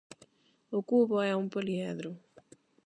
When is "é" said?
1.31-1.33